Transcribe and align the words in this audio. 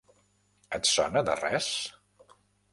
Et 0.77 0.89
sona 0.93 1.23
de 1.29 1.37
res? 1.43 1.71